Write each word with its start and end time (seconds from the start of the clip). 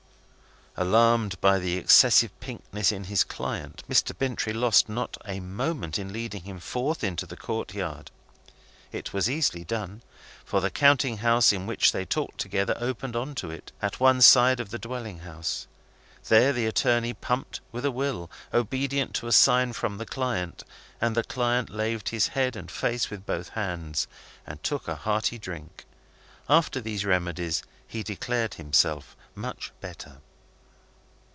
Alarmed 0.77 1.39
by 1.41 1.59
the 1.59 1.75
excessive 1.75 2.31
pinkness 2.39 2.93
of 2.93 3.07
his 3.07 3.25
client, 3.25 3.83
Mr. 3.89 4.17
Bintrey 4.17 4.53
lost 4.53 4.87
not 4.87 5.17
a 5.25 5.41
moment 5.41 5.99
in 5.99 6.13
leading 6.13 6.43
him 6.43 6.59
forth 6.61 7.03
into 7.03 7.25
the 7.25 7.35
court 7.35 7.73
yard. 7.73 8.09
It 8.89 9.11
was 9.11 9.29
easily 9.29 9.65
done; 9.65 10.01
for 10.45 10.61
the 10.61 10.71
counting 10.71 11.17
house 11.17 11.51
in 11.51 11.67
which 11.67 11.91
they 11.91 12.05
talked 12.05 12.37
together 12.39 12.77
opened 12.79 13.17
on 13.17 13.35
to 13.35 13.51
it, 13.51 13.73
at 13.81 13.99
one 13.99 14.21
side 14.21 14.61
of 14.61 14.69
the 14.69 14.79
dwelling 14.79 15.19
house. 15.19 15.67
There 16.29 16.53
the 16.53 16.67
attorney 16.67 17.13
pumped 17.13 17.59
with 17.73 17.83
a 17.83 17.91
will, 17.91 18.31
obedient 18.53 19.13
to 19.15 19.27
a 19.27 19.33
sign 19.33 19.73
from 19.73 19.97
the 19.97 20.05
client, 20.05 20.63
and 21.01 21.15
the 21.15 21.23
client 21.23 21.69
laved 21.69 22.09
his 22.09 22.29
head 22.29 22.55
and 22.55 22.71
face 22.71 23.09
with 23.09 23.25
both 23.25 23.49
hands, 23.49 24.07
and 24.47 24.63
took 24.63 24.87
a 24.87 24.95
hearty 24.95 25.37
drink. 25.37 25.83
After 26.47 26.79
these 26.79 27.03
remedies, 27.03 27.61
he 27.85 28.03
declared 28.03 28.53
himself 28.53 29.17
much 29.35 29.73
better. 29.81 30.21